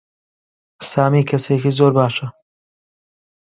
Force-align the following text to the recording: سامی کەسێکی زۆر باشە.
سامی 0.89 1.21
کەسێکی 1.29 1.71
زۆر 1.77 1.91
باشە. 1.97 2.27